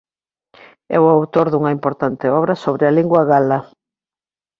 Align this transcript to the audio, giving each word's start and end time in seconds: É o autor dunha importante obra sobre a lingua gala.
É 0.95 0.97
o 1.05 1.11
autor 1.17 1.45
dunha 1.49 1.75
importante 1.77 2.25
obra 2.39 2.53
sobre 2.63 2.83
a 2.85 2.95
lingua 2.97 3.21
gala. 3.31 3.59